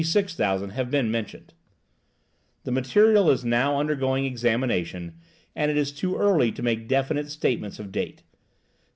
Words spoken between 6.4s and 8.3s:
to make definite statements of date.